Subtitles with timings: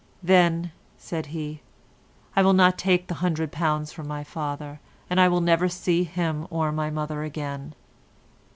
[0.23, 1.61] "Then," said he,
[2.35, 4.79] "I will not take the £100 from my father,
[5.11, 7.75] and I will never see him or my mother again."